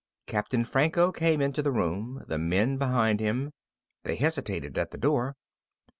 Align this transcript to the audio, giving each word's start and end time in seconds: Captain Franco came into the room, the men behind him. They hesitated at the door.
Captain 0.25 0.65
Franco 0.65 1.11
came 1.11 1.41
into 1.41 1.61
the 1.61 1.69
room, 1.71 2.23
the 2.27 2.39
men 2.39 2.77
behind 2.79 3.19
him. 3.19 3.51
They 4.03 4.15
hesitated 4.15 4.75
at 4.75 4.89
the 4.89 4.97
door. 4.97 5.35